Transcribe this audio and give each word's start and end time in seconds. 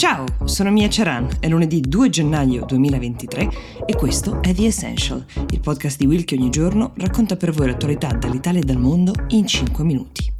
Ciao, 0.00 0.24
sono 0.44 0.70
Mia 0.70 0.88
Ceran, 0.88 1.28
è 1.40 1.48
lunedì 1.48 1.82
2 1.82 2.08
gennaio 2.08 2.64
2023 2.64 3.50
e 3.84 3.94
questo 3.96 4.40
è 4.40 4.54
The 4.54 4.64
Essential, 4.64 5.22
il 5.50 5.60
podcast 5.60 5.98
di 5.98 6.06
Will 6.06 6.24
che 6.24 6.36
ogni 6.36 6.48
giorno 6.48 6.92
racconta 6.96 7.36
per 7.36 7.50
voi 7.50 7.66
l'attualità 7.66 8.08
dall'Italia 8.14 8.60
e 8.60 8.64
dal 8.64 8.78
mondo 8.78 9.12
in 9.28 9.46
5 9.46 9.84
minuti. 9.84 10.39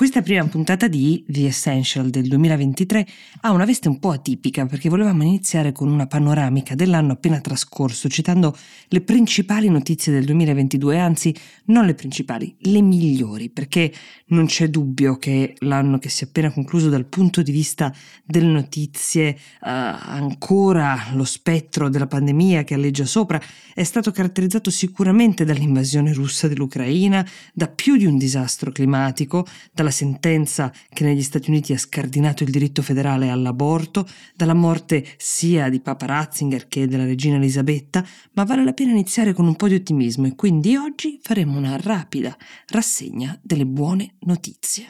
Questa 0.00 0.22
prima 0.22 0.46
puntata 0.46 0.88
di 0.88 1.22
The 1.28 1.44
Essential 1.44 2.08
del 2.08 2.26
2023 2.26 3.06
ha 3.42 3.50
una 3.50 3.66
veste 3.66 3.88
un 3.88 3.98
po' 3.98 4.12
atipica 4.12 4.64
perché 4.64 4.88
volevamo 4.88 5.24
iniziare 5.24 5.72
con 5.72 5.90
una 5.90 6.06
panoramica 6.06 6.74
dell'anno 6.74 7.12
appena 7.12 7.38
trascorso, 7.42 8.08
citando 8.08 8.56
le 8.88 9.02
principali 9.02 9.68
notizie 9.68 10.10
del 10.10 10.24
2022, 10.24 10.98
anzi 10.98 11.34
non 11.66 11.84
le 11.84 11.92
principali, 11.92 12.56
le 12.60 12.80
migliori, 12.80 13.50
perché 13.50 13.92
non 14.28 14.46
c'è 14.46 14.68
dubbio 14.68 15.18
che 15.18 15.54
l'anno 15.58 15.98
che 15.98 16.08
si 16.08 16.24
è 16.24 16.28
appena 16.28 16.50
concluso 16.50 16.88
dal 16.88 17.04
punto 17.04 17.42
di 17.42 17.52
vista 17.52 17.94
delle 18.24 18.50
notizie, 18.50 19.36
uh, 19.60 19.66
ancora 19.66 21.08
lo 21.12 21.24
spettro 21.24 21.90
della 21.90 22.06
pandemia 22.06 22.64
che 22.64 22.72
alleggia 22.72 23.04
sopra, 23.04 23.38
è 23.74 23.84
stato 23.84 24.12
caratterizzato 24.12 24.70
sicuramente 24.70 25.44
dall'invasione 25.44 26.14
russa 26.14 26.48
dell'Ucraina, 26.48 27.26
da 27.52 27.68
più 27.68 27.96
di 27.96 28.06
un 28.06 28.16
disastro 28.16 28.72
climatico, 28.72 29.46
dalla 29.74 29.88
dalla 29.90 29.92
sentenza 29.92 30.72
che 30.88 31.04
negli 31.04 31.22
Stati 31.22 31.50
Uniti 31.50 31.72
ha 31.72 31.78
scardinato 31.78 32.44
il 32.44 32.50
diritto 32.50 32.80
federale 32.82 33.28
all'aborto, 33.28 34.06
dalla 34.34 34.54
morte 34.54 35.04
sia 35.16 35.68
di 35.68 35.80
Papa 35.80 36.06
Ratzinger 36.06 36.68
che 36.68 36.86
della 36.86 37.04
regina 37.04 37.36
Elisabetta, 37.36 38.04
ma 38.34 38.44
vale 38.44 38.64
la 38.64 38.72
pena 38.72 38.92
iniziare 38.92 39.32
con 39.32 39.46
un 39.46 39.56
po' 39.56 39.68
di 39.68 39.74
ottimismo 39.74 40.26
e 40.26 40.34
quindi 40.34 40.76
oggi 40.76 41.18
faremo 41.22 41.58
una 41.58 41.76
rapida 41.76 42.36
rassegna 42.68 43.38
delle 43.42 43.66
buone 43.66 44.14
notizie. 44.20 44.86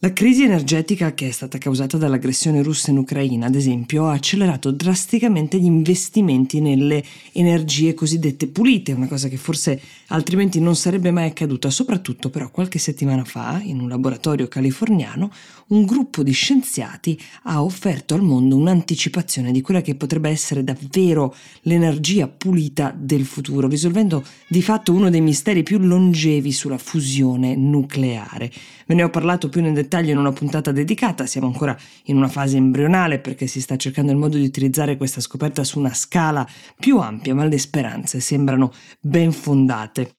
La 0.00 0.12
crisi 0.12 0.44
energetica 0.44 1.12
che 1.12 1.26
è 1.26 1.30
stata 1.32 1.58
causata 1.58 1.96
dall'aggressione 1.96 2.62
russa 2.62 2.92
in 2.92 2.98
Ucraina, 2.98 3.46
ad 3.46 3.56
esempio, 3.56 4.06
ha 4.06 4.12
accelerato 4.12 4.70
drasticamente 4.70 5.58
gli 5.58 5.64
investimenti 5.64 6.60
nelle 6.60 7.02
energie 7.32 7.94
cosiddette 7.94 8.46
pulite, 8.46 8.92
una 8.92 9.08
cosa 9.08 9.26
che 9.26 9.36
forse 9.36 9.80
altrimenti 10.10 10.60
non 10.60 10.76
sarebbe 10.76 11.10
mai 11.10 11.26
accaduta. 11.26 11.68
Soprattutto 11.70 12.30
però 12.30 12.48
qualche 12.48 12.78
settimana 12.78 13.24
fa, 13.24 13.60
in 13.60 13.80
un 13.80 13.88
laboratorio 13.88 14.46
californiano, 14.46 15.32
un 15.70 15.84
gruppo 15.84 16.22
di 16.22 16.30
scienziati 16.30 17.20
ha 17.42 17.60
offerto 17.60 18.14
al 18.14 18.22
mondo 18.22 18.54
un'anticipazione 18.54 19.50
di 19.50 19.62
quella 19.62 19.80
che 19.80 19.96
potrebbe 19.96 20.30
essere 20.30 20.62
davvero 20.62 21.34
l'energia 21.62 22.28
pulita 22.28 22.94
del 22.96 23.24
futuro, 23.24 23.66
risolvendo 23.66 24.24
di 24.46 24.62
fatto 24.62 24.92
uno 24.92 25.10
dei 25.10 25.20
misteri 25.20 25.64
più 25.64 25.78
longevi 25.78 26.52
sulla 26.52 26.78
fusione 26.78 27.56
nucleare. 27.56 28.48
Ve 28.86 28.94
ne 28.94 29.02
ho 29.02 29.10
parlato 29.10 29.48
più 29.48 29.60
nel 29.60 29.72
dettaglio 29.72 29.86
in 29.96 30.18
una 30.18 30.32
puntata 30.32 30.72
dedicata, 30.72 31.24
siamo 31.24 31.46
ancora 31.46 31.76
in 32.04 32.16
una 32.16 32.28
fase 32.28 32.56
embrionale 32.56 33.18
perché 33.18 33.46
si 33.46 33.60
sta 33.60 33.76
cercando 33.76 34.12
il 34.12 34.18
modo 34.18 34.36
di 34.36 34.44
utilizzare 34.44 34.96
questa 34.96 35.20
scoperta 35.20 35.64
su 35.64 35.78
una 35.78 35.94
scala 35.94 36.46
più 36.78 36.98
ampia, 36.98 37.34
ma 37.34 37.44
le 37.44 37.58
speranze 37.58 38.20
sembrano 38.20 38.72
ben 39.00 39.32
fondate. 39.32 40.17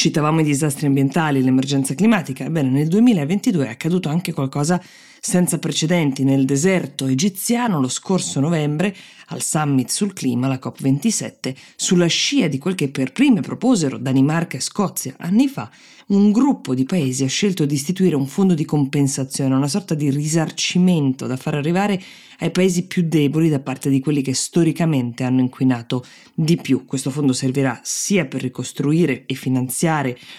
Citavamo 0.00 0.40
i 0.40 0.44
disastri 0.44 0.86
ambientali, 0.86 1.42
l'emergenza 1.42 1.94
climatica, 1.94 2.46
ebbene 2.46 2.70
nel 2.70 2.88
2022 2.88 3.66
è 3.66 3.68
accaduto 3.68 4.08
anche 4.08 4.32
qualcosa 4.32 4.82
senza 5.20 5.58
precedenti 5.58 6.24
nel 6.24 6.46
deserto 6.46 7.04
egiziano 7.04 7.78
lo 7.78 7.88
scorso 7.88 8.40
novembre 8.40 8.96
al 9.26 9.42
summit 9.42 9.90
sul 9.90 10.14
clima, 10.14 10.48
la 10.48 10.58
COP27, 10.60 11.54
sulla 11.76 12.06
scia 12.06 12.48
di 12.48 12.56
quel 12.56 12.74
che 12.74 12.88
per 12.88 13.12
prime 13.12 13.42
proposero 13.42 13.98
Danimarca 13.98 14.56
e 14.56 14.60
Scozia 14.60 15.14
anni 15.18 15.46
fa, 15.46 15.70
un 16.06 16.32
gruppo 16.32 16.74
di 16.74 16.84
paesi 16.84 17.22
ha 17.22 17.28
scelto 17.28 17.66
di 17.66 17.74
istituire 17.74 18.16
un 18.16 18.26
fondo 18.26 18.54
di 18.54 18.64
compensazione, 18.64 19.54
una 19.54 19.68
sorta 19.68 19.94
di 19.94 20.10
risarcimento 20.10 21.26
da 21.26 21.36
far 21.36 21.54
arrivare 21.54 22.02
ai 22.38 22.50
paesi 22.50 22.86
più 22.86 23.06
deboli 23.06 23.50
da 23.50 23.60
parte 23.60 23.90
di 23.90 24.00
quelli 24.00 24.22
che 24.22 24.34
storicamente 24.34 25.22
hanno 25.22 25.40
inquinato 25.40 26.04
di 26.34 26.56
più. 26.56 26.86
Questo 26.86 27.10
fondo 27.10 27.34
servirà 27.34 27.78
sia 27.84 28.24
per 28.24 28.40
ricostruire 28.40 29.24
e 29.26 29.34
finanziare 29.34 29.89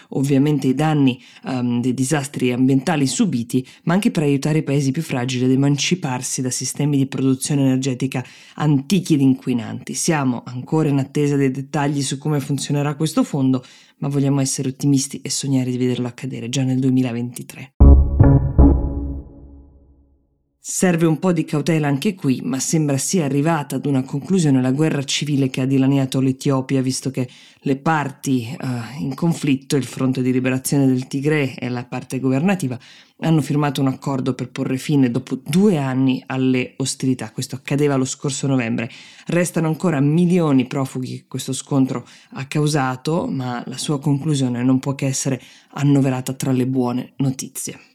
ovviamente 0.10 0.68
i 0.68 0.74
danni 0.74 1.22
um, 1.44 1.82
dei 1.82 1.94
disastri 1.94 2.52
ambientali 2.52 3.08
subiti, 3.08 3.66
ma 3.84 3.94
anche 3.94 4.12
per 4.12 4.24
aiutare 4.24 4.60
i 4.60 4.64
paesi 4.64 4.92
più 4.92 5.02
fragili 5.02 5.46
ad 5.46 5.52
emanciparsi 5.52 6.42
da 6.42 6.50
sistemi 6.50 6.98
di 6.98 7.06
produzione 7.08 7.62
energetica 7.62 8.24
antichi 8.56 9.16
ed 9.16 9.22
inquinanti. 9.22 9.94
Siamo 9.94 10.44
ancora 10.46 10.90
in 10.90 11.00
attesa 11.00 11.36
dei 11.36 11.52
dettagli 11.52 12.02
su 12.02 12.18
come 12.18 12.40
funzionerà 12.40 12.96
questo 12.96 13.24
fondo, 13.24 13.64
ma 13.98 14.08
vogliamo 14.08 14.42
essere 14.42 14.70
ottimisti 14.70 15.22
e 15.22 15.30
sognare 15.30 15.70
di 15.70 15.78
vederlo 15.78 16.08
accadere 16.08 16.50
già 16.50 16.64
nel 16.64 16.80
2023. 16.80 17.74
Serve 20.82 21.06
un 21.06 21.20
po' 21.20 21.32
di 21.32 21.46
cautela 21.46 21.88
anche 21.88 22.16
qui, 22.16 22.42
ma 22.44 22.60
sembra 22.60 22.98
sia 22.98 23.24
arrivata 23.24 23.76
ad 23.76 23.86
una 23.86 24.02
conclusione 24.02 24.64
la 24.64 24.72
guerra 24.72 25.04
civile 25.04 25.48
che 25.52 25.62
ha 25.62 25.68
dilaniato 25.68 26.20
l'Etiopia, 26.20 26.82
visto 26.82 27.12
che 27.12 27.30
le 27.60 27.76
parti 27.76 28.58
uh, 28.60 29.00
in 29.00 29.14
conflitto, 29.14 29.76
il 29.76 29.84
fronte 29.84 30.24
di 30.24 30.32
liberazione 30.32 30.88
del 30.88 31.06
Tigre 31.06 31.54
e 31.54 31.70
la 31.70 31.86
parte 31.86 32.20
governativa, 32.20 32.80
hanno 33.20 33.42
firmato 33.42 33.80
un 33.80 33.90
accordo 33.90 34.34
per 34.34 34.50
porre 34.50 34.78
fine 34.78 35.12
dopo 35.12 35.36
due 35.36 35.78
anni 35.78 36.24
alle 36.26 36.74
ostilità. 36.78 37.30
Questo 37.32 37.56
accadeva 37.56 37.96
lo 37.96 38.06
scorso 38.06 38.48
novembre. 38.48 38.90
Restano 39.28 39.68
ancora 39.68 40.00
milioni 40.00 40.66
profughi 40.66 41.18
che 41.18 41.26
questo 41.28 41.54
scontro 41.54 42.08
ha 42.32 42.48
causato, 42.48 43.28
ma 43.28 43.62
la 43.68 43.78
sua 43.78 44.00
conclusione 44.00 44.64
non 44.64 44.80
può 44.80 44.96
che 44.96 45.06
essere 45.06 45.40
annoverata 45.74 46.34
tra 46.34 46.52
le 46.52 46.66
buone 46.66 47.14
notizie. 47.18 47.91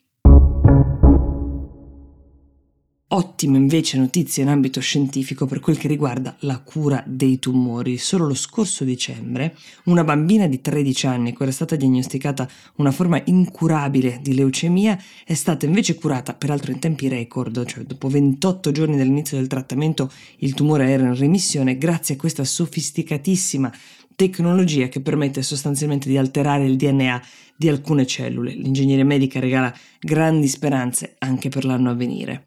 Ottime 3.09 3.57
invece 3.57 3.99
notizie 3.99 4.43
in 4.43 4.49
ambito 4.49 4.81
scientifico 4.81 5.47
per 5.47 5.61
quel 5.61 5.79
che 5.79 5.87
riguarda 5.87 6.35
la 6.41 6.59
cura 6.59 7.05
dei 7.07 7.39
tumori. 7.39 7.99
Solo 7.99 8.27
lo 8.27 8.35
scorso 8.35 8.83
dicembre 8.83 9.57
una 9.85 10.03
bambina 10.03 10.49
di 10.49 10.61
13 10.61 11.07
anni, 11.07 11.33
cui 11.33 11.45
era 11.45 11.55
stata 11.55 11.77
diagnosticata 11.77 12.49
una 12.79 12.91
forma 12.91 13.23
incurabile 13.27 14.19
di 14.21 14.35
leucemia, 14.35 15.01
è 15.25 15.35
stata 15.35 15.67
invece 15.67 15.95
curata, 15.95 16.35
peraltro 16.35 16.73
in 16.73 16.81
tempi 16.81 17.07
record, 17.07 17.65
cioè 17.65 17.85
dopo 17.85 18.09
28 18.09 18.73
giorni 18.73 18.97
dall'inizio 18.97 19.37
del 19.37 19.47
trattamento 19.47 20.11
il 20.39 20.55
tumore 20.55 20.91
era 20.91 21.05
in 21.05 21.17
remissione 21.17 21.79
grazie 21.79 22.17
a 22.17 22.19
questa 22.19 22.43
sofisticatissima 22.43 23.73
tecnologia 24.17 24.89
che 24.89 25.01
permette 25.01 25.43
sostanzialmente 25.43 26.09
di 26.09 26.19
alterare 26.19 26.67
il 26.67 26.75
DNA 26.75 27.23
di 27.57 27.69
alcune 27.69 28.05
cellule. 28.05 28.53
L'ingegneria 28.53 29.05
medica 29.05 29.39
regala 29.39 29.73
grandi 30.01 30.49
speranze 30.49 31.15
anche 31.19 31.51
per 31.51 31.65
l'anno 31.65 31.91
a 31.91 31.95
venire. 31.95 32.47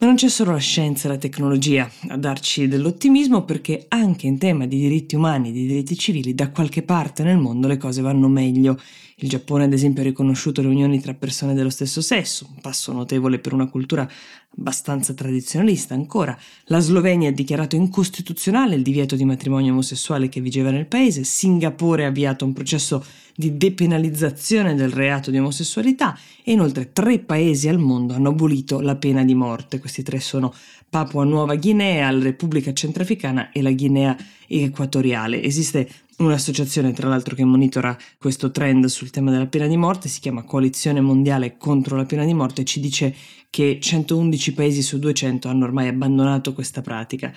Ma 0.00 0.06
non 0.06 0.14
c'è 0.14 0.28
solo 0.28 0.52
la 0.52 0.58
scienza 0.58 1.08
e 1.08 1.10
la 1.10 1.18
tecnologia 1.18 1.90
a 2.06 2.16
darci 2.16 2.68
dell'ottimismo 2.68 3.42
perché 3.42 3.86
anche 3.88 4.28
in 4.28 4.38
tema 4.38 4.64
di 4.64 4.78
diritti 4.78 5.16
umani 5.16 5.48
e 5.48 5.52
di 5.52 5.66
diritti 5.66 5.96
civili 5.98 6.36
da 6.36 6.50
qualche 6.50 6.84
parte 6.84 7.24
nel 7.24 7.36
mondo 7.36 7.66
le 7.66 7.78
cose 7.78 8.00
vanno 8.00 8.28
meglio. 8.28 8.80
Il 9.16 9.28
Giappone 9.28 9.64
ad 9.64 9.72
esempio 9.72 10.02
ha 10.02 10.04
riconosciuto 10.04 10.62
le 10.62 10.68
unioni 10.68 11.00
tra 11.00 11.14
persone 11.14 11.52
dello 11.52 11.68
stesso 11.68 12.00
sesso, 12.00 12.46
un 12.48 12.60
passo 12.60 12.92
notevole 12.92 13.40
per 13.40 13.52
una 13.52 13.66
cultura 13.66 14.08
abbastanza 14.56 15.14
tradizionalista 15.14 15.94
ancora. 15.94 16.36
La 16.64 16.80
Slovenia 16.80 17.28
ha 17.28 17.32
dichiarato 17.32 17.76
incostituzionale 17.76 18.74
il 18.74 18.82
divieto 18.82 19.16
di 19.16 19.24
matrimonio 19.24 19.72
omosessuale 19.72 20.28
che 20.28 20.40
vigeva 20.40 20.70
nel 20.70 20.86
paese, 20.86 21.24
Singapore 21.24 22.04
ha 22.04 22.08
avviato 22.08 22.44
un 22.44 22.52
processo 22.52 23.04
di 23.36 23.56
depenalizzazione 23.56 24.74
del 24.74 24.90
reato 24.90 25.30
di 25.30 25.38
omosessualità 25.38 26.18
e 26.42 26.50
inoltre 26.50 26.92
tre 26.92 27.20
paesi 27.20 27.68
al 27.68 27.78
mondo 27.78 28.14
hanno 28.14 28.30
abolito 28.30 28.80
la 28.80 28.96
pena 28.96 29.22
di 29.24 29.34
morte. 29.34 29.78
Questi 29.78 30.02
tre 30.02 30.18
sono 30.18 30.52
Papua 30.90 31.24
Nuova 31.24 31.56
Guinea, 31.56 32.10
la 32.10 32.22
Repubblica 32.22 32.72
Centrafricana 32.72 33.50
e 33.50 33.62
la 33.62 33.72
Guinea 33.72 34.16
Equatoriale. 34.46 35.42
Esiste 35.42 35.88
un'associazione 36.18 36.92
tra 36.92 37.08
l'altro 37.08 37.34
che 37.34 37.44
monitora 37.44 37.96
questo 38.18 38.50
trend 38.50 38.86
sul 38.86 39.10
tema 39.10 39.30
della 39.30 39.46
pena 39.46 39.66
di 39.66 39.76
morte, 39.76 40.08
si 40.08 40.20
chiama 40.20 40.42
Coalizione 40.42 41.00
Mondiale 41.00 41.56
contro 41.56 41.96
la 41.96 42.06
pena 42.06 42.24
di 42.24 42.34
morte 42.34 42.62
e 42.62 42.64
ci 42.64 42.80
dice 42.80 43.14
che 43.50 43.78
111 43.80 44.54
paesi 44.54 44.82
su 44.82 44.98
200 44.98 45.48
hanno 45.48 45.64
ormai 45.64 45.88
abbandonato 45.88 46.52
questa 46.52 46.80
pratica. 46.80 47.32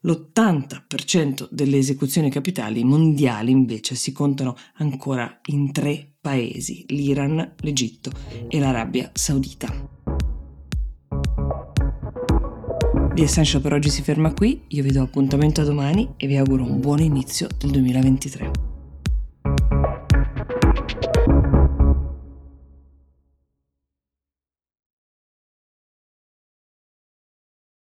L'80% 0.00 1.48
delle 1.50 1.78
esecuzioni 1.78 2.30
capitali 2.30 2.84
mondiali 2.84 3.50
invece 3.50 3.94
si 3.94 4.12
contano 4.12 4.56
ancora 4.74 5.40
in 5.46 5.72
tre 5.72 6.14
paesi, 6.20 6.84
l'Iran, 6.88 7.54
l'Egitto 7.60 8.10
e 8.48 8.58
l'Arabia 8.58 9.10
Saudita. 9.14 9.85
The 13.16 13.22
Essential 13.22 13.62
per 13.62 13.72
oggi 13.72 13.88
si 13.88 14.02
ferma 14.02 14.34
qui, 14.34 14.60
io 14.66 14.82
vi 14.82 14.92
do 14.92 15.00
appuntamento 15.00 15.62
a 15.62 15.64
domani 15.64 16.06
e 16.18 16.26
vi 16.26 16.36
auguro 16.36 16.64
un 16.64 16.80
buon 16.80 16.98
inizio 16.98 17.48
del 17.58 17.70
2023. 17.70 18.65